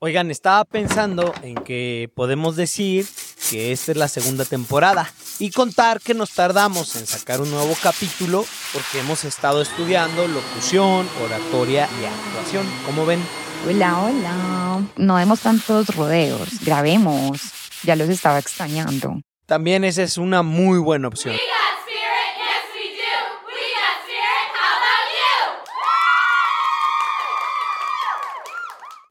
Oigan, 0.00 0.30
estaba 0.30 0.64
pensando 0.64 1.34
en 1.42 1.56
que 1.56 2.08
podemos 2.14 2.54
decir 2.54 3.04
que 3.50 3.72
esta 3.72 3.90
es 3.90 3.98
la 3.98 4.06
segunda 4.06 4.44
temporada 4.44 5.12
y 5.40 5.50
contar 5.50 6.00
que 6.00 6.14
nos 6.14 6.30
tardamos 6.34 6.94
en 6.94 7.04
sacar 7.04 7.40
un 7.40 7.50
nuevo 7.50 7.74
capítulo 7.82 8.44
porque 8.72 9.00
hemos 9.00 9.24
estado 9.24 9.60
estudiando 9.60 10.28
locución, 10.28 11.04
oratoria 11.24 11.88
y 12.00 12.04
actuación. 12.04 12.64
¿Cómo 12.86 13.06
ven? 13.06 13.20
Hola, 13.66 13.98
hola. 13.98 14.82
No 14.96 15.16
demos 15.16 15.40
tantos 15.40 15.88
rodeos, 15.88 16.48
grabemos. 16.64 17.40
Ya 17.82 17.96
los 17.96 18.08
estaba 18.08 18.38
extrañando. 18.38 19.20
También 19.46 19.82
esa 19.82 20.04
es 20.04 20.16
una 20.16 20.44
muy 20.44 20.78
buena 20.78 21.08
opción. 21.08 21.34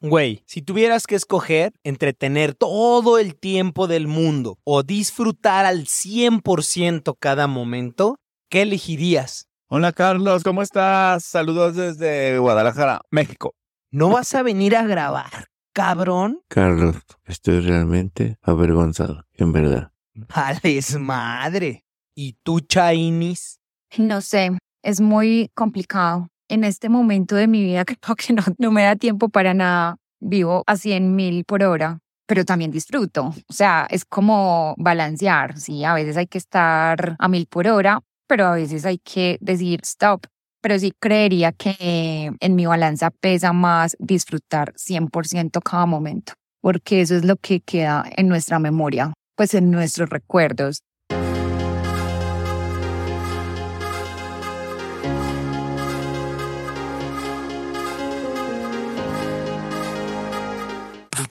Güey, 0.00 0.44
si 0.46 0.62
tuvieras 0.62 1.08
que 1.08 1.16
escoger 1.16 1.72
entre 1.82 2.12
tener 2.12 2.54
todo 2.54 3.18
el 3.18 3.34
tiempo 3.34 3.88
del 3.88 4.06
mundo 4.06 4.56
o 4.62 4.84
disfrutar 4.84 5.66
al 5.66 5.86
100% 5.86 7.16
cada 7.18 7.48
momento, 7.48 8.20
¿qué 8.48 8.62
elegirías? 8.62 9.48
Hola 9.66 9.92
Carlos, 9.92 10.44
¿cómo 10.44 10.62
estás? 10.62 11.24
Saludos 11.24 11.74
desde 11.74 12.38
Guadalajara, 12.38 13.00
México. 13.10 13.56
¿No 13.90 14.10
vas 14.10 14.32
a 14.36 14.44
venir 14.44 14.76
a 14.76 14.86
grabar, 14.86 15.48
cabrón? 15.72 16.42
Carlos, 16.46 16.94
estoy 17.24 17.58
realmente 17.58 18.38
avergonzado, 18.42 19.24
en 19.34 19.52
verdad. 19.52 19.90
Vales 20.14 20.96
madre. 20.96 21.84
¿Y 22.14 22.34
tú, 22.44 22.60
Chainis? 22.60 23.58
No 23.96 24.20
sé, 24.20 24.56
es 24.84 25.00
muy 25.00 25.50
complicado. 25.56 26.28
En 26.48 26.64
este 26.64 26.88
momento 26.88 27.36
de 27.36 27.46
mi 27.46 27.62
vida 27.62 27.84
creo 27.84 28.16
que 28.16 28.34
no, 28.58 28.72
me 28.72 28.82
da 28.82 28.96
tiempo 28.96 29.28
para 29.28 29.54
nada. 29.54 29.96
Vivo 30.20 30.64
a 30.66 30.76
100 30.76 31.14
mil 31.14 31.44
por 31.44 31.62
hora, 31.62 32.00
pero 32.26 32.44
también 32.44 32.72
disfruto. 32.72 33.32
O 33.48 33.52
sea, 33.52 33.86
es 33.88 34.04
como 34.04 34.74
balancear, 34.76 35.56
¿sí? 35.60 35.84
A 35.84 35.94
veces 35.94 36.16
hay 36.16 36.26
que 36.26 36.38
estar 36.38 37.14
a 37.20 37.28
mil 37.28 37.46
por 37.46 37.68
hora, 37.68 38.00
pero 38.26 38.46
a 38.46 38.54
veces 38.54 38.84
hay 38.84 38.98
que 38.98 39.38
decir 39.40 39.80
stop. 39.84 40.26
Pero 40.60 40.76
sí 40.76 40.92
creería 40.98 41.52
que 41.52 42.32
en 42.40 42.56
mi 42.56 42.66
balanza 42.66 43.12
pesa 43.12 43.52
más 43.52 43.96
disfrutar 44.00 44.72
100% 44.74 45.60
cada 45.62 45.86
momento, 45.86 46.32
porque 46.60 47.00
eso 47.00 47.14
es 47.14 47.24
lo 47.24 47.36
que 47.36 47.60
queda 47.60 48.04
en 48.16 48.26
nuestra 48.26 48.58
memoria, 48.58 49.12
pues 49.36 49.54
en 49.54 49.70
nuestros 49.70 50.10
recuerdos. 50.10 50.80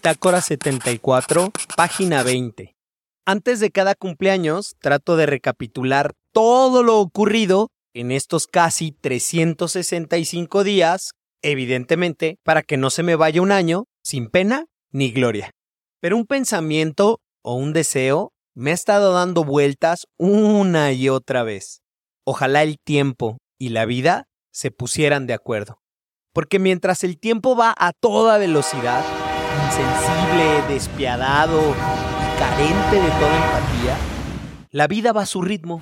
Bitácora 0.08 0.40
74, 0.40 1.52
página 1.76 2.24
20. 2.24 2.78
Antes 3.26 3.60
de 3.60 3.72
cada 3.72 3.94
cumpleaños, 3.94 4.78
trato 4.80 5.18
de 5.18 5.26
recapitular 5.26 6.14
todo 6.32 6.82
lo 6.82 7.02
ocurrido 7.02 7.68
en 7.94 8.14
estos 8.14 8.48
casi 8.48 8.94
365 8.94 10.64
días, 10.64 11.12
evidentemente, 11.42 12.38
para 12.46 12.64
que 12.64 12.78
no 12.78 12.90
se 12.90 13.04
me 13.04 13.18
vaya 13.18 13.42
un 13.42 13.52
año 13.52 13.84
sin 14.02 14.30
pena 14.30 14.68
ni 14.94 15.12
gloria. 15.12 15.52
Pero 16.00 16.16
un 16.16 16.26
pensamiento 16.26 17.20
o 17.44 17.56
un 17.56 17.74
deseo 17.74 18.32
me 18.56 18.72
ha 18.72 18.76
estado 18.76 19.12
dando 19.12 19.44
vueltas 19.44 20.06
una 20.18 20.94
y 20.94 21.10
otra 21.10 21.44
vez. 21.44 21.82
Ojalá 22.26 22.64
el 22.64 22.78
tiempo 22.80 23.40
y 23.60 23.70
la 23.70 23.84
vida 23.84 24.24
se 24.54 24.72
pusieran 24.72 25.28
de 25.28 25.34
acuerdo. 25.34 25.82
Porque 26.32 26.60
mientras 26.60 27.04
el 27.04 27.20
tiempo 27.20 27.58
va 27.58 27.76
a 27.78 27.92
toda 27.92 28.38
velocidad, 28.38 29.04
insensible, 29.66 30.74
despiadado 30.74 31.60
y 31.60 32.40
carente 32.40 32.96
de 32.96 33.10
toda 33.20 33.36
empatía, 33.36 33.98
la 34.72 34.88
vida 34.88 35.14
va 35.14 35.24
a 35.24 35.26
su 35.26 35.42
ritmo. 35.42 35.82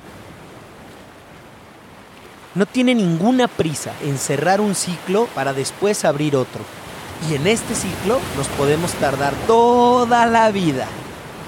No 2.53 2.65
tiene 2.65 2.95
ninguna 2.95 3.47
prisa 3.47 3.93
en 4.01 4.17
cerrar 4.17 4.61
un 4.61 4.75
ciclo 4.75 5.27
para 5.35 5.53
después 5.53 6.05
abrir 6.05 6.35
otro. 6.35 6.63
Y 7.29 7.35
en 7.35 7.47
este 7.47 7.75
ciclo 7.75 8.19
nos 8.37 8.47
podemos 8.49 8.93
tardar 8.93 9.33
toda 9.47 10.25
la 10.25 10.51
vida. 10.51 10.87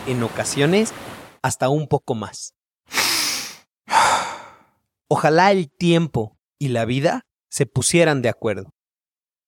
En 0.06 0.24
ocasiones, 0.24 0.94
hasta 1.42 1.70
un 1.70 1.88
poco 1.88 2.16
más. 2.16 2.54
Ojalá 5.08 5.52
el 5.52 5.70
tiempo 5.70 6.38
y 6.60 6.70
la 6.70 6.84
vida 6.84 7.26
se 7.50 7.66
pusieran 7.66 8.22
de 8.22 8.30
acuerdo. 8.30 8.74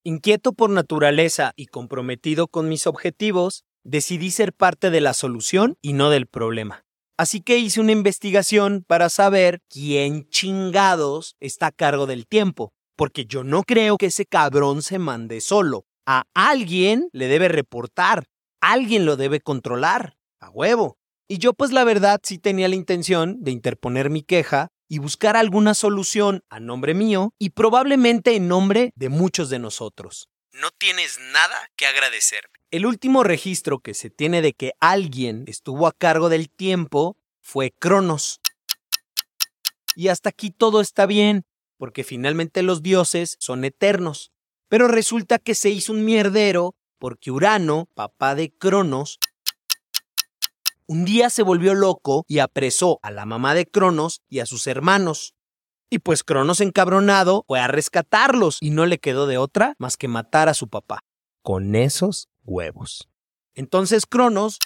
Inquieto 0.02 0.54
por 0.54 0.70
naturaleza 0.70 1.52
y 1.56 1.66
comprometido 1.66 2.48
con 2.48 2.70
mis 2.70 2.86
objetivos, 2.86 3.64
decidí 3.84 4.30
ser 4.30 4.54
parte 4.54 4.88
de 4.88 5.02
la 5.02 5.12
solución 5.12 5.76
y 5.82 5.92
no 5.92 6.08
del 6.08 6.26
problema. 6.26 6.86
Así 7.18 7.42
que 7.42 7.58
hice 7.58 7.82
una 7.82 7.92
investigación 7.92 8.82
para 8.86 9.10
saber 9.10 9.60
quién 9.68 10.26
chingados 10.30 11.36
está 11.38 11.66
a 11.66 11.72
cargo 11.72 12.06
del 12.06 12.26
tiempo, 12.26 12.72
porque 12.96 13.26
yo 13.26 13.44
no 13.44 13.62
creo 13.62 13.98
que 13.98 14.06
ese 14.06 14.24
cabrón 14.24 14.80
se 14.80 14.98
mande 14.98 15.42
solo. 15.42 15.84
A 16.06 16.22
alguien 16.32 17.10
le 17.12 17.28
debe 17.28 17.48
reportar, 17.48 18.24
alguien 18.62 19.04
lo 19.04 19.18
debe 19.18 19.40
controlar, 19.40 20.16
a 20.40 20.48
huevo. 20.48 20.96
Y 21.28 21.36
yo 21.36 21.52
pues 21.52 21.72
la 21.72 21.84
verdad 21.84 22.20
sí 22.22 22.38
tenía 22.38 22.68
la 22.68 22.74
intención 22.74 23.36
de 23.44 23.50
interponer 23.50 24.08
mi 24.08 24.22
queja 24.22 24.70
y 24.90 24.98
buscar 24.98 25.36
alguna 25.36 25.74
solución 25.74 26.42
a 26.50 26.58
nombre 26.58 26.94
mío 26.94 27.32
y 27.38 27.50
probablemente 27.50 28.34
en 28.34 28.48
nombre 28.48 28.92
de 28.96 29.08
muchos 29.08 29.48
de 29.48 29.60
nosotros. 29.60 30.28
No 30.52 30.72
tienes 30.72 31.20
nada 31.32 31.70
que 31.76 31.86
agradecerme. 31.86 32.52
El 32.72 32.86
último 32.86 33.22
registro 33.22 33.78
que 33.78 33.94
se 33.94 34.10
tiene 34.10 34.42
de 34.42 34.52
que 34.52 34.72
alguien 34.80 35.44
estuvo 35.46 35.86
a 35.86 35.92
cargo 35.92 36.28
del 36.28 36.50
tiempo 36.50 37.16
fue 37.40 37.70
Cronos. 37.70 38.40
Y 39.94 40.08
hasta 40.08 40.30
aquí 40.30 40.50
todo 40.50 40.80
está 40.80 41.06
bien, 41.06 41.44
porque 41.78 42.02
finalmente 42.02 42.64
los 42.64 42.82
dioses 42.82 43.36
son 43.38 43.64
eternos. 43.64 44.32
Pero 44.68 44.88
resulta 44.88 45.38
que 45.38 45.54
se 45.54 45.70
hizo 45.70 45.92
un 45.92 46.04
mierdero 46.04 46.74
porque 46.98 47.30
Urano, 47.30 47.88
papá 47.94 48.34
de 48.34 48.50
Cronos, 48.50 49.20
un 50.90 51.04
día 51.04 51.30
se 51.30 51.44
volvió 51.44 51.76
loco 51.76 52.24
y 52.26 52.40
apresó 52.40 52.98
a 53.02 53.12
la 53.12 53.24
mamá 53.24 53.54
de 53.54 53.64
Cronos 53.64 54.22
y 54.28 54.40
a 54.40 54.46
sus 54.46 54.66
hermanos. 54.66 55.36
Y 55.88 56.00
pues 56.00 56.24
Cronos 56.24 56.60
encabronado 56.60 57.44
fue 57.46 57.60
a 57.60 57.68
rescatarlos 57.68 58.58
y 58.60 58.70
no 58.70 58.86
le 58.86 58.98
quedó 58.98 59.28
de 59.28 59.38
otra 59.38 59.76
más 59.78 59.96
que 59.96 60.08
matar 60.08 60.48
a 60.48 60.54
su 60.54 60.66
papá. 60.66 60.98
Con 61.42 61.76
esos 61.76 62.28
huevos. 62.42 63.08
Entonces 63.54 64.04
Cronos 64.04 64.58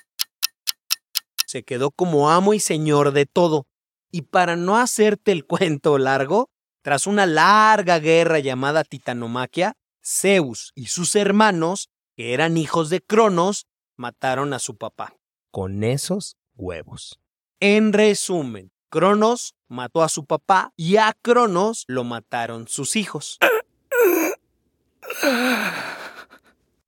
se 1.47 1.63
quedó 1.63 1.91
como 1.91 2.31
amo 2.31 2.55
y 2.55 2.59
señor 2.59 3.13
de 3.13 3.27
todo. 3.27 3.67
Y 4.11 4.23
para 4.23 4.57
no 4.57 4.79
hacerte 4.79 5.31
el 5.31 5.45
cuento 5.47 5.99
largo, 5.99 6.49
tras 6.81 7.07
una 7.07 7.27
larga 7.27 7.99
guerra 7.99 8.39
llamada 8.39 8.83
Titanomaquia, 8.85 9.75
Zeus 10.03 10.73
y 10.75 10.87
sus 10.87 11.17
hermanos, 11.17 11.91
que 12.17 12.33
eran 12.33 12.57
hijos 12.57 12.89
de 12.89 13.03
Cronos, 13.03 13.67
mataron 13.99 14.55
a 14.55 14.59
su 14.59 14.79
papá 14.79 15.19
con 15.55 15.85
esos 15.85 16.37
huevos. 16.57 17.21
En 17.61 17.93
resumen, 17.93 18.73
Cronos 18.91 19.55
mató 19.69 20.03
a 20.03 20.09
su 20.09 20.25
papá 20.25 20.73
y 20.77 20.97
a 20.97 21.17
Cronos 21.23 21.85
lo 21.87 22.03
mataron 22.03 22.67
sus 22.67 22.97
hijos. 22.97 23.39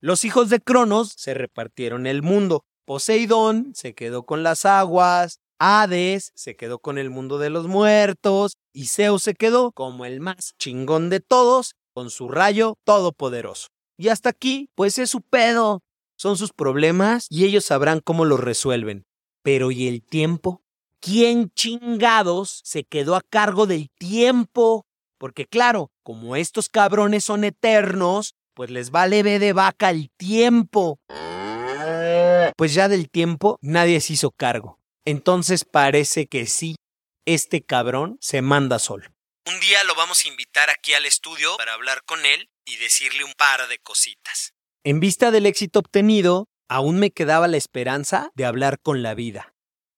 Los 0.01 0.25
hijos 0.25 0.49
de 0.49 0.59
Cronos 0.59 1.13
se 1.15 1.33
repartieron 1.33 2.05
el 2.07 2.21
mundo. 2.21 2.65
Poseidón 2.83 3.71
se 3.73 3.93
quedó 3.93 4.23
con 4.23 4.43
las 4.43 4.65
aguas, 4.65 5.39
Hades 5.59 6.33
se 6.35 6.57
quedó 6.57 6.79
con 6.79 6.97
el 6.97 7.09
mundo 7.09 7.37
de 7.37 7.49
los 7.49 7.67
muertos 7.67 8.57
y 8.73 8.87
Zeus 8.87 9.23
se 9.23 9.33
quedó 9.33 9.71
como 9.71 10.03
el 10.03 10.19
más 10.19 10.55
chingón 10.59 11.09
de 11.09 11.21
todos 11.21 11.75
con 11.93 12.09
su 12.09 12.27
rayo 12.27 12.75
todopoderoso. 12.83 13.69
Y 13.97 14.09
hasta 14.09 14.27
aquí, 14.27 14.69
pues 14.75 14.99
es 14.99 15.09
su 15.09 15.21
pedo 15.21 15.81
son 16.17 16.37
sus 16.37 16.51
problemas 16.51 17.27
y 17.29 17.45
ellos 17.45 17.65
sabrán 17.65 18.01
cómo 18.01 18.25
los 18.25 18.39
resuelven. 18.39 19.05
Pero 19.43 19.71
¿y 19.71 19.87
el 19.87 20.03
tiempo? 20.03 20.61
¿Quién 20.99 21.51
chingados 21.51 22.61
se 22.65 22.83
quedó 22.83 23.15
a 23.15 23.21
cargo 23.21 23.67
del 23.67 23.89
tiempo? 23.97 24.85
Porque 25.17 25.45
claro, 25.45 25.91
como 26.03 26.35
estos 26.35 26.69
cabrones 26.69 27.23
son 27.23 27.43
eternos, 27.43 28.33
pues 28.53 28.71
les 28.71 28.89
vale 28.89 29.23
be 29.23 29.39
de 29.39 29.53
vaca 29.53 29.91
el 29.91 30.09
tiempo. 30.17 30.99
Pues 32.57 32.73
ya 32.73 32.87
del 32.87 33.09
tiempo 33.09 33.57
nadie 33.61 34.01
se 34.01 34.13
hizo 34.13 34.31
cargo. 34.31 34.79
Entonces 35.05 35.63
parece 35.63 36.27
que 36.27 36.47
sí, 36.47 36.75
este 37.25 37.61
cabrón 37.61 38.17
se 38.19 38.41
manda 38.41 38.79
solo. 38.79 39.09
Un 39.45 39.59
día 39.59 39.83
lo 39.85 39.95
vamos 39.95 40.25
a 40.25 40.27
invitar 40.27 40.69
aquí 40.69 40.93
al 40.93 41.05
estudio 41.05 41.55
para 41.57 41.73
hablar 41.73 42.03
con 42.03 42.25
él 42.25 42.49
y 42.65 42.75
decirle 42.77 43.23
un 43.23 43.33
par 43.33 43.67
de 43.69 43.77
cositas. 43.79 44.53
En 44.83 44.99
vista 44.99 45.31
del 45.31 45.45
éxito 45.45 45.79
obtenido, 45.79 46.47
aún 46.69 46.99
me 46.99 47.11
quedaba 47.11 47.47
la 47.47 47.57
esperanza 47.57 48.31
de 48.35 48.45
hablar 48.45 48.79
con 48.79 49.03
la 49.03 49.15
vida. 49.15 49.53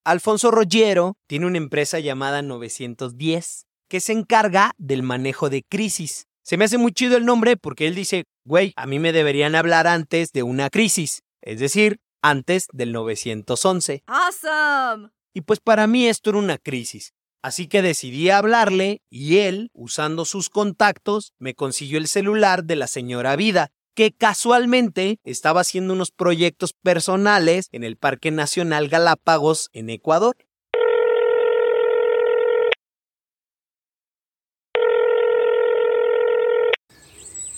Alfonso 0.05 0.49
Roggiero 0.51 1.17
tiene 1.27 1.45
una 1.45 1.57
empresa 1.57 1.99
llamada 1.99 2.41
910 2.41 3.65
que 3.89 3.99
se 3.99 4.13
encarga 4.13 4.71
del 4.77 5.03
manejo 5.03 5.49
de 5.49 5.63
crisis. 5.63 6.27
Se 6.43 6.57
me 6.57 6.65
hace 6.65 6.77
muy 6.77 6.91
chido 6.91 7.17
el 7.17 7.25
nombre 7.25 7.57
porque 7.57 7.87
él 7.87 7.95
dice 7.95 8.25
Güey, 8.45 8.73
a 8.75 8.87
mí 8.87 8.97
me 8.99 9.11
deberían 9.11 9.55
hablar 9.55 9.85
antes 9.85 10.31
de 10.31 10.43
una 10.43 10.69
crisis, 10.69 11.21
es 11.41 11.59
decir, 11.59 11.99
antes 12.21 12.67
del 12.73 12.91
911. 12.91 14.03
Awesome! 14.07 15.09
Y 15.33 15.41
pues 15.41 15.59
para 15.59 15.85
mí 15.85 16.07
esto 16.07 16.31
era 16.31 16.39
una 16.39 16.57
crisis. 16.57 17.13
Así 17.41 17.67
que 17.67 17.81
decidí 17.81 18.29
hablarle 18.29 19.01
y 19.09 19.37
él, 19.37 19.69
usando 19.73 20.25
sus 20.25 20.49
contactos, 20.49 21.33
me 21.37 21.53
consiguió 21.53 21.97
el 21.97 22.07
celular 22.07 22.65
de 22.65 22.75
la 22.75 22.87
señora 22.87 23.35
Vida, 23.35 23.71
que 23.99 24.13
casualmente 24.13 25.19
estaba 25.25 25.59
haciendo 25.59 25.91
unos 25.91 26.11
proyectos 26.11 26.71
personales 26.71 27.67
en 27.73 27.83
el 27.83 27.97
Parque 27.97 28.31
Nacional 28.31 28.87
Galápagos 28.87 29.69
en 29.73 29.89
Ecuador. 29.89 30.37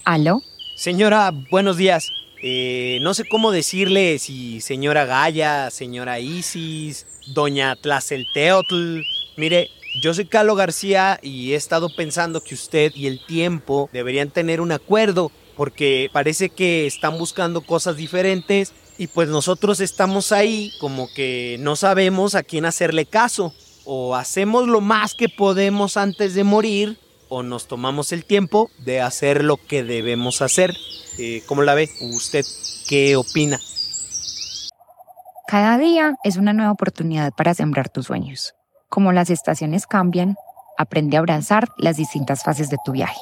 ¿Aló? 0.04 0.42
Señora, 0.76 1.32
buenos 1.52 1.78
días. 1.78 2.10
Eh, 2.42 2.98
no 3.04 3.14
sé 3.14 3.30
cómo 3.30 3.52
decirle 3.52 4.18
si 4.18 4.62
señora 4.62 5.06
Gaya, 5.06 5.70
señora 5.70 6.20
Isis, 6.20 7.06
doña 7.36 7.76
Tlacelteotl. 7.76 9.02
Mire, 9.38 9.70
yo 10.02 10.16
soy 10.16 10.26
Carlos 10.26 10.58
García 10.58 11.20
y 11.22 11.54
he 11.54 11.56
estado 11.56 11.90
pensando 11.96 12.42
que 12.42 12.56
usted 12.56 12.94
y 12.96 13.06
el 13.06 13.24
tiempo 13.28 13.92
deberían 13.94 14.32
tener 14.32 14.60
un 14.60 14.72
acuerdo 14.72 15.32
porque 15.62 16.10
parece 16.12 16.50
que 16.50 16.88
están 16.88 17.19
buscando 17.19 17.62
cosas 17.62 17.96
diferentes 17.96 18.74
y 18.98 19.06
pues 19.06 19.30
nosotros 19.30 19.80
estamos 19.80 20.31
ahí 20.31 20.74
como 20.80 21.08
que 21.13 21.58
no 21.60 21.75
sabemos 21.75 22.34
a 22.34 22.42
quién 22.42 22.66
hacerle 22.66 23.06
caso. 23.06 23.54
O 23.86 24.16
hacemos 24.16 24.68
lo 24.68 24.81
más 24.81 25.13
que 25.13 25.30
podemos 25.30 25.98
antes 25.98 26.34
de 26.34 26.44
morir 26.44 26.98
o 27.30 27.44
nos 27.44 27.68
tomamos 27.68 28.12
el 28.12 28.25
tiempo 28.25 28.72
de 28.80 29.02
hacer 29.02 29.44
lo 29.44 29.58
que 29.58 29.84
debemos 29.84 30.42
hacer. 30.42 30.75
Eh, 31.19 31.44
¿Cómo 31.46 31.62
la 31.62 31.75
ve? 31.75 31.92
¿Usted 32.12 32.44
qué 32.90 33.16
opina? 33.16 33.60
Cada 35.48 35.78
día 35.78 36.16
es 36.24 36.38
una 36.38 36.54
nueva 36.54 36.72
oportunidad 36.72 37.34
para 37.38 37.54
sembrar 37.54 37.90
tus 37.90 38.08
sueños. 38.08 38.56
Como 38.90 39.12
las 39.12 39.30
estaciones 39.30 39.86
cambian, 39.86 40.38
aprende 40.80 41.18
a 41.18 41.19
abrazar 41.19 41.68
las 41.78 41.98
distintas 41.98 42.42
fases 42.42 42.72
de 42.72 42.78
tu 42.84 42.94
viaje. 42.94 43.22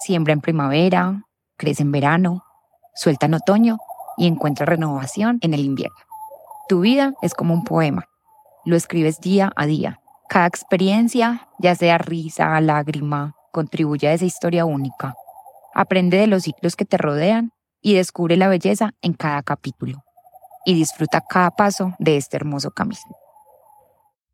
Siembra 0.00 0.34
en 0.34 0.42
primavera, 0.42 1.24
crece 1.58 1.82
en 1.82 1.92
verano, 1.92 2.44
suelta 2.94 3.26
en 3.26 3.34
otoño 3.34 3.76
y 4.16 4.26
encuentra 4.26 4.64
renovación 4.64 5.38
en 5.42 5.52
el 5.52 5.60
invierno. 5.60 5.96
Tu 6.68 6.80
vida 6.80 7.12
es 7.20 7.34
como 7.34 7.52
un 7.52 7.64
poema. 7.64 8.06
Lo 8.64 8.76
escribes 8.76 9.20
día 9.20 9.52
a 9.56 9.66
día. 9.66 10.00
Cada 10.28 10.46
experiencia, 10.46 11.48
ya 11.58 11.74
sea 11.74 11.98
risa, 11.98 12.60
lágrima, 12.60 13.34
contribuye 13.52 14.08
a 14.08 14.12
esa 14.12 14.24
historia 14.24 14.64
única. 14.64 15.14
Aprende 15.74 16.18
de 16.18 16.26
los 16.26 16.42
ciclos 16.42 16.76
que 16.76 16.84
te 16.84 16.98
rodean 16.98 17.52
y 17.80 17.94
descubre 17.94 18.36
la 18.36 18.48
belleza 18.48 18.92
en 19.00 19.14
cada 19.14 19.42
capítulo. 19.42 20.02
Y 20.64 20.74
disfruta 20.74 21.22
cada 21.22 21.50
paso 21.50 21.94
de 21.98 22.16
este 22.16 22.36
hermoso 22.36 22.70
camino. 22.70 23.00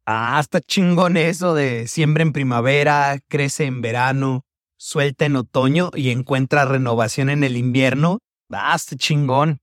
Ah, 0.07 0.39
está 0.41 0.61
chingón 0.61 1.17
eso 1.17 1.55
de 1.55 1.87
siembra 1.87 2.23
en 2.23 2.33
primavera, 2.33 3.19
crece 3.29 3.65
en 3.65 3.81
verano, 3.81 4.45
suelta 4.85 5.25
en 5.25 5.37
otoño 5.37 5.91
y 5.95 6.11
encuentra 6.11 6.67
renovación 6.67 7.31
en 7.31 7.43
el 7.43 7.57
invierno. 7.57 8.19
Ah, 8.51 8.75
está 8.77 8.97
chingón. 8.97 9.59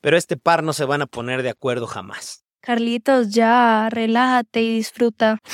Pero 0.00 0.16
este 0.16 0.36
par 0.36 0.64
no 0.64 0.72
se 0.72 0.84
van 0.84 1.00
a 1.00 1.06
poner 1.06 1.44
de 1.44 1.50
acuerdo 1.50 1.86
jamás. 1.86 2.44
Carlitos, 2.60 3.30
ya, 3.30 3.88
relájate 3.90 4.62
y 4.62 4.76
disfruta. 4.76 5.38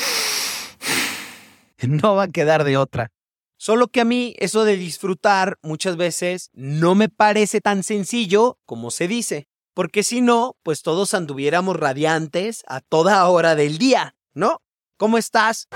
No 1.83 2.15
va 2.15 2.25
a 2.25 2.29
quedar 2.29 2.65
de 2.65 2.77
otra. 2.77 3.11
Solo 3.57 3.89
que 3.89 4.03
a 4.03 4.05
mí 4.05 4.35
eso 4.39 4.65
de 4.65 4.77
disfrutar 4.77 5.57
muchas 5.63 5.97
veces 5.97 6.51
no 6.53 6.95
me 6.95 7.09
parece 7.09 7.63
tan 7.63 7.83
sencillo 7.85 8.59
como 8.67 8.91
se 8.91 9.09
dice. 9.09 9.49
Porque 9.73 10.03
si 10.03 10.21
no, 10.21 10.57
pues 10.63 10.83
todos 10.83 11.15
anduviéramos 11.15 11.77
radiantes 11.77 12.65
a 12.67 12.83
toda 12.83 13.27
hora 13.27 13.55
del 13.55 13.79
día, 13.79 14.15
¿no? 14.35 14.61
¿Cómo 14.99 15.17
estás? 15.17 15.69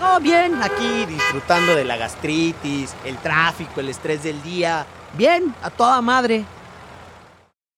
No, 0.00 0.18
bien, 0.18 0.54
aquí 0.62 1.04
disfrutando 1.04 1.76
de 1.76 1.84
la 1.84 1.98
gastritis, 1.98 2.94
el 3.04 3.18
tráfico, 3.18 3.80
el 3.80 3.90
estrés 3.90 4.22
del 4.22 4.42
día. 4.42 4.86
Bien, 5.18 5.54
a 5.60 5.68
toda 5.68 6.00
madre. 6.00 6.46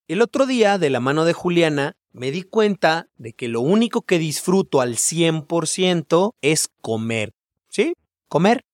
El 0.06 0.22
otro 0.22 0.46
día, 0.46 0.78
de 0.78 0.88
la 0.88 1.00
mano 1.00 1.24
de 1.24 1.32
Juliana, 1.32 1.96
me 2.12 2.30
di 2.30 2.44
cuenta 2.44 3.08
de 3.16 3.32
que 3.32 3.48
lo 3.48 3.60
único 3.60 4.02
que 4.02 4.20
disfruto 4.20 4.80
al 4.80 4.98
100% 4.98 6.34
es 6.42 6.68
comer. 6.80 7.34
¿Sí? 7.68 7.94
Comer. 8.28 8.64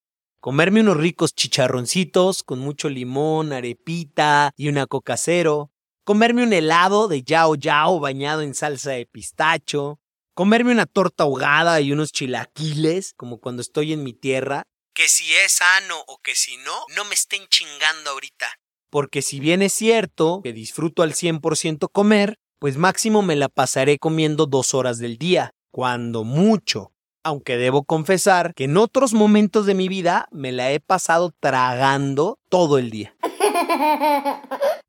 Comerme 0.41 0.83
unos 0.83 0.99
ricos 0.99 1.35
chicharroncitos 1.35 2.43
con 2.43 2.59
mucho 2.59 2.91
limón, 2.91 3.55
arepita 3.55 4.53
y 4.59 4.69
una 4.69 4.87
coca 4.87 5.17
cero. 5.17 5.71
Comerme 6.05 6.43
un 6.43 6.53
helado 6.53 7.09
de 7.09 7.23
yao 7.23 7.55
yao 7.55 7.99
bañado 7.99 8.43
en 8.43 8.53
salsa 8.53 8.91
de 8.91 9.06
pistacho. 9.06 10.00
Comerme 10.38 10.70
una 10.70 10.87
torta 10.87 11.25
ahogada 11.25 11.81
y 11.81 11.90
unos 11.90 12.12
chilaquiles, 12.12 13.12
como 13.17 13.40
cuando 13.40 13.61
estoy 13.61 13.93
en 13.93 14.05
mi 14.05 14.12
tierra. 14.12 14.62
Que 14.94 15.08
si 15.08 15.35
es 15.35 15.55
sano 15.55 15.96
o 16.06 16.20
que 16.23 16.37
si 16.37 16.56
no, 16.58 16.75
no 16.94 17.05
me 17.06 17.14
estén 17.14 17.49
chingando 17.49 18.11
ahorita. 18.11 18.46
Porque 18.88 19.20
si 19.20 19.40
bien 19.40 19.62
es 19.62 19.73
cierto 19.73 20.40
que 20.44 20.52
disfruto 20.52 21.02
al 21.02 21.14
100% 21.14 21.88
comer, 21.90 22.37
pues 22.61 22.76
máximo 22.76 23.20
me 23.23 23.35
la 23.35 23.49
pasaré 23.49 23.99
comiendo 23.99 24.46
dos 24.46 24.75
horas 24.75 24.99
del 24.99 25.19
día, 25.19 25.50
cuando 25.73 26.23
mucho. 26.23 26.93
Aunque 27.25 27.56
debo 27.56 27.82
confesar 27.82 28.55
que 28.55 28.67
en 28.67 28.76
otros 28.76 29.14
momentos 29.14 29.67
de 29.67 29.75
mi 29.75 29.88
vida 29.88 30.29
me 30.31 30.52
la 30.52 30.70
he 30.70 30.79
pasado 30.79 31.35
tragando 31.40 32.38
todo 32.49 32.79
el 32.79 32.90
día. 32.90 33.12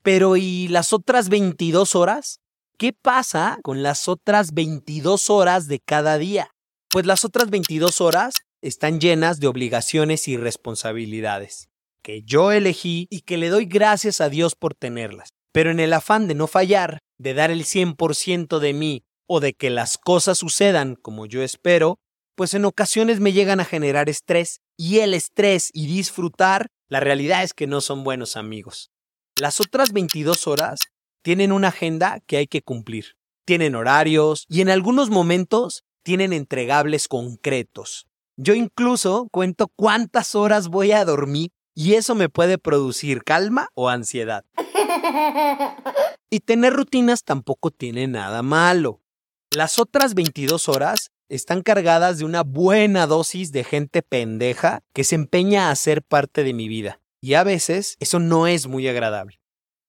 Pero 0.03 0.37
¿y 0.37 0.67
las 0.67 0.93
otras 0.93 1.29
22 1.29 1.95
horas? 1.95 2.39
¿Qué 2.79 2.93
pasa 2.93 3.59
con 3.61 3.83
las 3.83 4.07
otras 4.07 4.53
22 4.53 5.29
horas 5.29 5.67
de 5.67 5.81
cada 5.81 6.17
día? 6.17 6.51
Pues 6.89 7.05
las 7.05 7.25
otras 7.25 7.49
22 7.49 7.99
horas 7.99 8.35
están 8.61 9.01
llenas 9.01 9.41
de 9.41 9.47
obligaciones 9.47 10.29
y 10.29 10.37
responsabilidades, 10.37 11.67
que 12.01 12.21
yo 12.21 12.53
elegí 12.53 13.05
y 13.09 13.23
que 13.23 13.35
le 13.35 13.49
doy 13.49 13.65
gracias 13.65 14.21
a 14.21 14.29
Dios 14.29 14.55
por 14.55 14.75
tenerlas. 14.75 15.27
Pero 15.51 15.71
en 15.71 15.81
el 15.81 15.91
afán 15.91 16.29
de 16.29 16.35
no 16.35 16.47
fallar, 16.47 16.99
de 17.17 17.33
dar 17.33 17.51
el 17.51 17.65
100% 17.65 18.59
de 18.59 18.71
mí 18.71 19.03
o 19.27 19.41
de 19.41 19.51
que 19.51 19.69
las 19.69 19.97
cosas 19.97 20.37
sucedan 20.37 20.95
como 20.95 21.25
yo 21.25 21.43
espero, 21.43 21.97
pues 22.35 22.53
en 22.53 22.63
ocasiones 22.63 23.19
me 23.19 23.33
llegan 23.33 23.59
a 23.59 23.65
generar 23.65 24.07
estrés 24.07 24.61
y 24.77 24.99
el 24.99 25.13
estrés 25.13 25.69
y 25.73 25.87
disfrutar, 25.87 26.67
la 26.87 27.01
realidad 27.01 27.43
es 27.43 27.53
que 27.53 27.67
no 27.67 27.81
son 27.81 28.05
buenos 28.05 28.37
amigos. 28.37 28.89
Las 29.35 29.59
otras 29.59 29.91
22 29.91 30.47
horas 30.47 30.79
tienen 31.21 31.51
una 31.51 31.69
agenda 31.69 32.19
que 32.25 32.37
hay 32.37 32.47
que 32.47 32.61
cumplir, 32.61 33.15
tienen 33.45 33.75
horarios 33.75 34.45
y 34.49 34.61
en 34.61 34.69
algunos 34.69 35.09
momentos 35.09 35.83
tienen 36.03 36.33
entregables 36.33 37.07
concretos. 37.07 38.07
Yo 38.37 38.53
incluso 38.53 39.27
cuento 39.31 39.67
cuántas 39.75 40.35
horas 40.35 40.69
voy 40.69 40.91
a 40.91 41.03
dormir 41.03 41.51
y 41.75 41.95
eso 41.95 42.15
me 42.15 42.29
puede 42.29 42.57
producir 42.57 43.23
calma 43.23 43.69
o 43.73 43.89
ansiedad. 43.89 44.45
Y 46.31 46.41
tener 46.41 46.73
rutinas 46.73 47.23
tampoco 47.23 47.71
tiene 47.71 48.05
nada 48.07 48.43
malo. 48.43 49.01
Las 49.49 49.79
otras 49.79 50.13
22 50.13 50.69
horas 50.69 51.09
están 51.27 51.63
cargadas 51.63 52.19
de 52.19 52.25
una 52.25 52.43
buena 52.43 53.07
dosis 53.07 53.51
de 53.51 53.63
gente 53.63 54.03
pendeja 54.03 54.83
que 54.93 55.03
se 55.03 55.15
empeña 55.15 55.71
a 55.71 55.75
ser 55.75 56.03
parte 56.03 56.43
de 56.43 56.53
mi 56.53 56.67
vida. 56.67 57.01
Y 57.19 57.33
a 57.33 57.43
veces 57.43 57.95
eso 57.99 58.19
no 58.19 58.45
es 58.45 58.67
muy 58.67 58.87
agradable. 58.87 59.38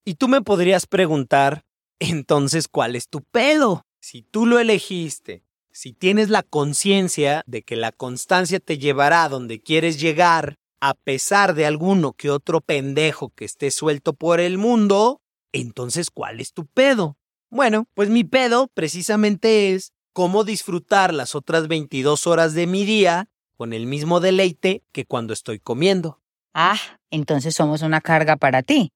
Y 0.04 0.14
tú 0.14 0.28
me 0.28 0.42
podrías 0.42 0.86
preguntar, 0.86 1.64
entonces, 1.98 2.68
¿cuál 2.68 2.96
es 2.96 3.08
tu 3.08 3.22
pedo? 3.22 3.82
Si 4.00 4.22
tú 4.22 4.46
lo 4.46 4.58
elegiste, 4.58 5.44
si 5.72 5.92
tienes 5.92 6.30
la 6.30 6.42
conciencia 6.42 7.42
de 7.46 7.62
que 7.62 7.76
la 7.76 7.92
constancia 7.92 8.60
te 8.60 8.78
llevará 8.78 9.24
a 9.24 9.28
donde 9.28 9.60
quieres 9.60 10.00
llegar, 10.00 10.56
a 10.80 10.94
pesar 10.94 11.54
de 11.54 11.66
alguno 11.66 12.14
que 12.14 12.30
otro 12.30 12.62
pendejo 12.62 13.30
que 13.30 13.44
esté 13.44 13.70
suelto 13.70 14.14
por 14.14 14.40
el 14.40 14.56
mundo, 14.56 15.20
entonces, 15.52 16.10
¿cuál 16.10 16.40
es 16.40 16.52
tu 16.52 16.66
pedo? 16.66 17.16
Bueno, 17.50 17.86
pues 17.94 18.08
mi 18.08 18.24
pedo 18.24 18.68
precisamente 18.72 19.74
es 19.74 19.92
cómo 20.12 20.44
disfrutar 20.44 21.12
las 21.12 21.34
otras 21.34 21.68
22 21.68 22.26
horas 22.26 22.54
de 22.54 22.66
mi 22.66 22.84
día 22.84 23.28
con 23.56 23.74
el 23.74 23.86
mismo 23.86 24.20
deleite 24.20 24.82
que 24.92 25.04
cuando 25.04 25.34
estoy 25.34 25.58
comiendo. 25.58 26.20
Ah, 26.54 26.78
entonces 27.10 27.54
somos 27.54 27.82
una 27.82 28.00
carga 28.00 28.36
para 28.36 28.62
ti. 28.62 28.92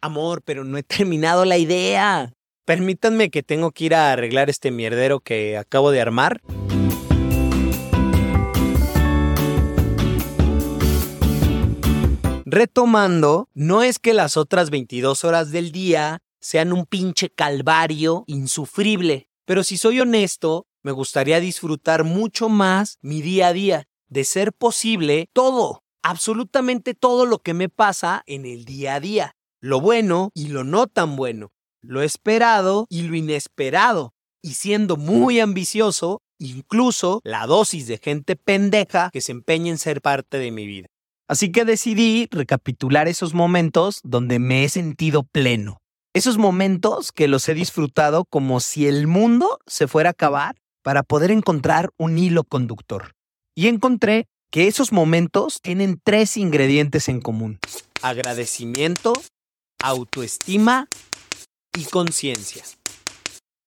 Amor, 0.00 0.42
pero 0.42 0.64
no 0.64 0.78
he 0.78 0.82
terminado 0.82 1.44
la 1.44 1.58
idea. 1.58 2.32
Permítanme 2.64 3.30
que 3.30 3.42
tengo 3.42 3.70
que 3.72 3.84
ir 3.84 3.94
a 3.94 4.12
arreglar 4.12 4.50
este 4.50 4.70
mierdero 4.70 5.20
que 5.20 5.56
acabo 5.56 5.90
de 5.90 6.00
armar. 6.00 6.40
Retomando, 12.44 13.48
no 13.54 13.82
es 13.82 13.98
que 13.98 14.14
las 14.14 14.36
otras 14.36 14.70
22 14.70 15.24
horas 15.24 15.50
del 15.50 15.70
día 15.70 16.20
sean 16.40 16.72
un 16.72 16.86
pinche 16.86 17.30
calvario 17.30 18.24
insufrible, 18.26 19.28
pero 19.44 19.62
si 19.62 19.76
soy 19.76 20.00
honesto, 20.00 20.66
me 20.82 20.92
gustaría 20.92 21.40
disfrutar 21.40 22.04
mucho 22.04 22.48
más 22.48 22.98
mi 23.02 23.20
día 23.20 23.48
a 23.48 23.52
día, 23.52 23.88
de 24.08 24.24
ser 24.24 24.52
posible 24.52 25.28
todo, 25.32 25.82
absolutamente 26.02 26.94
todo 26.94 27.26
lo 27.26 27.40
que 27.40 27.54
me 27.54 27.68
pasa 27.68 28.22
en 28.26 28.46
el 28.46 28.64
día 28.64 28.94
a 28.94 29.00
día, 29.00 29.36
lo 29.60 29.80
bueno 29.80 30.30
y 30.34 30.48
lo 30.48 30.64
no 30.64 30.86
tan 30.86 31.16
bueno, 31.16 31.50
lo 31.82 32.02
esperado 32.02 32.86
y 32.88 33.02
lo 33.02 33.16
inesperado, 33.16 34.12
y 34.42 34.54
siendo 34.54 34.96
muy 34.96 35.40
ambicioso, 35.40 36.22
incluso 36.38 37.20
la 37.24 37.46
dosis 37.46 37.86
de 37.86 37.98
gente 37.98 38.36
pendeja 38.36 39.10
que 39.12 39.20
se 39.20 39.32
empeña 39.32 39.70
en 39.70 39.78
ser 39.78 40.00
parte 40.00 40.38
de 40.38 40.50
mi 40.50 40.66
vida. 40.66 40.88
Así 41.28 41.52
que 41.52 41.64
decidí 41.64 42.28
recapitular 42.30 43.06
esos 43.06 43.34
momentos 43.34 44.00
donde 44.02 44.38
me 44.38 44.64
he 44.64 44.68
sentido 44.68 45.24
pleno. 45.24 45.78
Esos 46.14 46.38
momentos 46.38 47.12
que 47.12 47.28
los 47.28 47.48
he 47.48 47.54
disfrutado 47.54 48.24
como 48.24 48.60
si 48.60 48.86
el 48.86 49.06
mundo 49.06 49.58
se 49.66 49.86
fuera 49.86 50.10
a 50.10 50.12
acabar 50.12 50.56
para 50.82 51.02
poder 51.02 51.30
encontrar 51.30 51.90
un 51.98 52.16
hilo 52.16 52.44
conductor. 52.44 53.12
Y 53.54 53.66
encontré 53.66 54.26
que 54.50 54.68
esos 54.68 54.90
momentos 54.90 55.60
tienen 55.60 56.00
tres 56.02 56.38
ingredientes 56.38 57.10
en 57.10 57.20
común. 57.20 57.58
Agradecimiento, 58.00 59.12
autoestima 59.82 60.88
y 61.76 61.84
conciencia. 61.84 62.64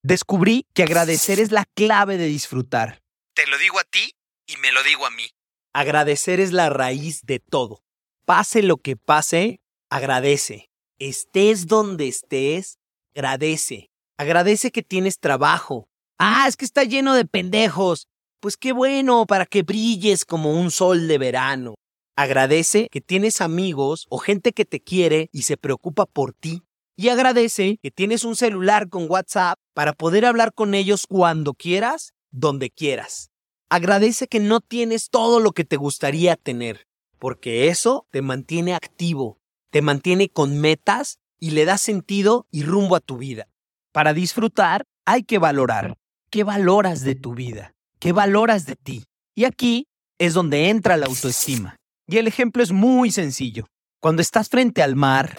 Descubrí 0.04 0.66
que 0.74 0.84
agradecer 0.84 1.40
es 1.40 1.52
la 1.52 1.66
clave 1.76 2.18
de 2.18 2.26
disfrutar. 2.26 3.00
Te 3.36 3.48
lo 3.48 3.58
digo 3.58 3.80
a 3.80 3.84
ti 3.84 4.14
y 4.48 4.58
me 4.58 4.72
lo 4.72 4.84
digo 4.84 5.06
a 5.06 5.12
mí. 5.12 5.30
Agradecer 5.74 6.40
es 6.40 6.52
la 6.52 6.70
raíz 6.70 7.22
de 7.24 7.40
todo. 7.40 7.82
Pase 8.26 8.64
lo 8.64 8.78
que 8.78 8.98
pase, 8.98 9.62
agradece. 9.90 10.70
Estés 11.00 11.68
donde 11.68 12.08
estés, 12.08 12.78
agradece. 13.16 13.90
Agradece 14.18 14.72
que 14.72 14.84
tienes 14.84 15.20
trabajo. 15.20 15.88
Ah, 16.20 16.46
es 16.48 16.58
que 16.58 16.66
está 16.66 16.84
lleno 16.84 17.14
de 17.16 17.26
pendejos. 17.26 18.08
Pues 18.40 18.58
qué 18.58 18.74
bueno 18.74 19.26
para 19.26 19.46
que 19.46 19.64
brilles 19.64 20.26
como 20.26 20.60
un 20.60 20.72
sol 20.72 21.08
de 21.08 21.18
verano. 21.18 21.76
Agradece 22.16 22.88
que 22.92 23.02
tienes 23.02 23.42
amigos 23.42 24.06
o 24.10 24.18
gente 24.18 24.52
que 24.52 24.66
te 24.66 24.82
quiere 24.82 25.30
y 25.32 25.44
se 25.44 25.58
preocupa 25.58 26.06
por 26.06 26.34
ti. 26.34 26.64
Y 26.98 27.10
agradece 27.10 27.80
que 27.82 27.90
tienes 27.90 28.24
un 28.26 28.36
celular 28.36 28.90
con 28.90 29.10
WhatsApp 29.10 29.58
para 29.74 29.94
poder 29.94 30.26
hablar 30.26 30.54
con 30.54 30.74
ellos 30.74 31.08
cuando 31.08 31.54
quieras, 31.54 32.14
donde 32.32 32.70
quieras. 32.70 33.32
Agradece 33.70 34.28
que 34.28 34.40
no 34.40 34.60
tienes 34.60 35.10
todo 35.10 35.40
lo 35.40 35.54
que 35.54 35.64
te 35.64 35.78
gustaría 35.78 36.36
tener, 36.36 36.86
porque 37.18 37.70
eso 37.70 38.06
te 38.12 38.22
mantiene 38.22 38.74
activo, 38.74 39.40
te 39.72 39.82
mantiene 39.82 40.28
con 40.28 40.60
metas 40.60 41.20
y 41.40 41.52
le 41.52 41.66
da 41.66 41.78
sentido 41.78 42.46
y 42.52 42.64
rumbo 42.64 42.98
a 42.98 43.00
tu 43.00 43.18
vida. 43.18 43.48
Para 43.94 44.14
disfrutar 44.14 44.86
hay 45.06 45.24
que 45.24 45.40
valorar. 45.40 45.98
¿Qué 46.30 46.44
valoras 46.44 47.02
de 47.02 47.16
tu 47.16 47.34
vida? 47.34 47.74
¿Qué 48.00 48.12
valoras 48.12 48.66
de 48.66 48.76
ti? 48.76 49.06
Y 49.36 49.46
aquí 49.46 49.88
es 50.20 50.34
donde 50.34 50.70
entra 50.70 50.98
la 50.98 51.08
autoestima. 51.08 51.78
Y 52.12 52.18
el 52.18 52.28
ejemplo 52.28 52.62
es 52.62 52.74
muy 52.74 53.10
sencillo. 53.10 53.68
Cuando 54.02 54.22
estás 54.22 54.50
frente 54.50 54.84
al 54.84 54.98
mar, 54.98 55.38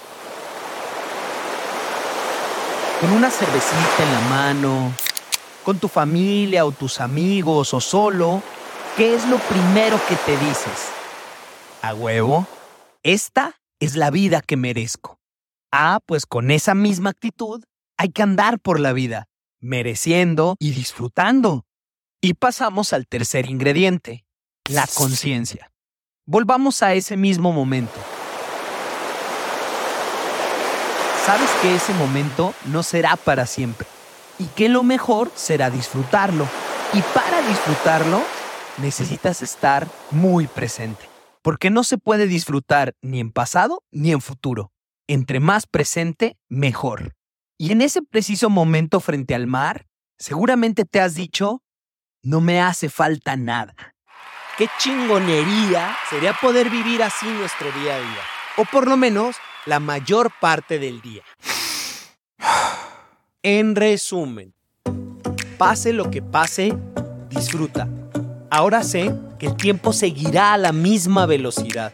con 2.99 3.13
una 3.13 3.31
cervecita 3.31 4.03
en 4.03 4.13
la 4.15 4.21
mano, 4.31 4.95
con 5.65 5.79
tu 5.79 5.87
familia 5.89 6.65
o 6.65 6.73
tus 6.73 7.03
amigos 7.03 7.75
o 7.75 7.81
solo, 7.81 8.43
¿qué 8.97 9.15
es 9.15 9.29
lo 9.29 9.37
primero 9.37 10.01
que 10.09 10.17
te 10.17 10.33
dices? 10.39 10.89
A 11.83 11.93
huevo, 11.93 12.47
esta 13.03 13.61
es 13.79 13.95
la 13.95 14.11
vida 14.11 14.41
que 14.41 14.57
merezco. 14.57 15.19
Ah, 15.73 16.01
pues 16.07 16.25
con 16.25 16.51
esa 16.51 16.75
misma 16.75 17.11
actitud 17.11 17.63
hay 17.99 18.09
que 18.13 18.23
andar 18.23 18.59
por 18.59 18.81
la 18.81 18.95
vida, 18.95 19.27
mereciendo 19.61 20.57
y 20.59 20.71
disfrutando. 20.71 21.67
Y 22.23 22.33
pasamos 22.33 22.95
al 22.95 23.07
tercer 23.07 23.51
ingrediente, 23.51 24.25
la 24.71 24.87
conciencia. 24.87 25.72
Volvamos 26.33 26.83
a 26.83 26.95
ese 26.95 27.19
mismo 27.19 27.53
momento. 27.53 27.93
Sabes 31.27 31.51
que 31.61 31.75
ese 31.75 31.93
momento 31.93 32.55
no 32.65 32.83
será 32.83 33.17
para 33.17 33.45
siempre 33.45 33.87
y 34.39 34.47
que 34.47 34.71
lo 34.71 34.83
mejor 34.83 35.31
será 35.35 35.69
disfrutarlo. 35.69 36.49
Y 36.95 37.03
para 37.03 37.47
disfrutarlo 37.47 38.23
necesitas 38.79 39.43
estar 39.43 39.87
muy 40.11 40.47
presente, 40.47 41.07
porque 41.43 41.69
no 41.69 41.85
se 41.85 41.99
puede 41.99 42.27
disfrutar 42.27 42.95
ni 43.03 43.21
en 43.21 43.31
pasado 43.31 43.83
ni 43.91 44.11
en 44.11 44.23
futuro. 44.23 44.73
Entre 45.09 45.39
más 45.39 45.67
presente, 45.67 46.39
mejor. 46.49 47.15
Y 47.59 47.73
en 47.73 47.83
ese 47.83 48.01
preciso 48.01 48.49
momento 48.49 49.01
frente 49.01 49.35
al 49.35 49.47
mar, 49.47 49.87
seguramente 50.19 50.87
te 50.87 50.99
has 50.99 51.15
dicho, 51.15 51.63
no 52.23 52.41
me 52.41 52.63
hace 52.63 52.89
falta 52.89 53.37
nada. 53.37 53.92
Qué 54.59 54.69
chingonería 54.79 55.97
sería 56.11 56.35
poder 56.35 56.69
vivir 56.69 57.03
así 57.03 57.27
nuestro 57.27 57.73
día 57.73 57.95
a 57.95 57.99
día, 57.99 58.23
o 58.59 58.67
por 58.67 58.87
lo 58.87 58.99
menos 58.99 59.37
la 59.65 59.81
mayor 59.81 60.31
parte 60.41 60.79
del 60.79 61.01
día. 61.01 61.23
En 63.43 63.75
resumen, 63.75 64.53
pase 65.57 65.95
lo 65.95 66.11
que 66.11 66.21
pase, 66.21 66.77
disfruta. 67.31 67.89
Ahora 68.51 68.83
sé 68.83 69.15
que 69.39 69.47
el 69.47 69.57
tiempo 69.57 69.95
seguirá 69.95 70.53
a 70.53 70.59
la 70.59 70.73
misma 70.73 71.25
velocidad. 71.25 71.91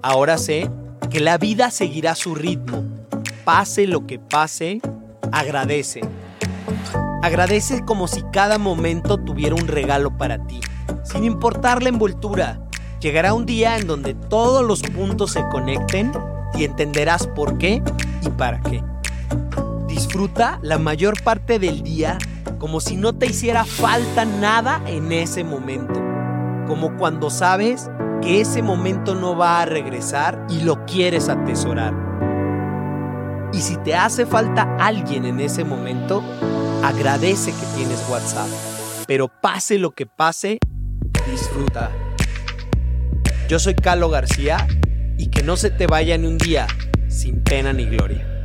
Ahora 0.00 0.38
sé 0.38 0.70
que 1.10 1.20
la 1.20 1.36
vida 1.36 1.70
seguirá 1.70 2.14
su 2.14 2.34
ritmo. 2.34 2.82
Pase 3.44 3.86
lo 3.86 4.06
que 4.06 4.18
pase, 4.18 4.80
agradece. 5.32 6.00
Agradece 7.26 7.84
como 7.84 8.06
si 8.06 8.22
cada 8.32 8.56
momento 8.56 9.18
tuviera 9.18 9.56
un 9.56 9.66
regalo 9.66 10.16
para 10.16 10.46
ti, 10.46 10.60
sin 11.02 11.24
importar 11.24 11.82
la 11.82 11.88
envoltura. 11.88 12.60
Llegará 13.00 13.34
un 13.34 13.46
día 13.46 13.76
en 13.78 13.88
donde 13.88 14.14
todos 14.14 14.64
los 14.64 14.80
puntos 14.82 15.32
se 15.32 15.44
conecten 15.48 16.12
y 16.54 16.62
entenderás 16.62 17.26
por 17.26 17.58
qué 17.58 17.82
y 18.22 18.28
para 18.28 18.60
qué. 18.60 18.80
Disfruta 19.88 20.60
la 20.62 20.78
mayor 20.78 21.20
parte 21.24 21.58
del 21.58 21.82
día 21.82 22.16
como 22.60 22.78
si 22.78 22.94
no 22.94 23.12
te 23.12 23.26
hiciera 23.26 23.64
falta 23.64 24.24
nada 24.24 24.80
en 24.86 25.10
ese 25.10 25.42
momento. 25.42 26.00
Como 26.68 26.96
cuando 26.96 27.30
sabes 27.30 27.90
que 28.22 28.40
ese 28.40 28.62
momento 28.62 29.16
no 29.16 29.36
va 29.36 29.62
a 29.62 29.66
regresar 29.66 30.46
y 30.48 30.60
lo 30.60 30.86
quieres 30.86 31.28
atesorar. 31.28 31.92
Y 33.52 33.62
si 33.62 33.76
te 33.78 33.96
hace 33.96 34.26
falta 34.26 34.76
alguien 34.78 35.24
en 35.24 35.40
ese 35.40 35.64
momento, 35.64 36.22
agradece 36.86 37.50
que 37.50 37.66
tienes 37.76 38.04
WhatsApp. 38.08 38.48
Pero 39.06 39.28
pase 39.28 39.78
lo 39.78 39.90
que 39.90 40.06
pase, 40.06 40.58
disfruta. 41.30 41.90
Yo 43.48 43.58
soy 43.58 43.74
Carlo 43.74 44.08
García 44.08 44.66
y 45.18 45.28
que 45.28 45.42
no 45.42 45.56
se 45.56 45.70
te 45.70 45.86
vaya 45.86 46.16
ni 46.18 46.26
un 46.26 46.38
día 46.38 46.66
sin 47.08 47.42
pena 47.42 47.72
ni 47.72 47.86
gloria. 47.86 48.35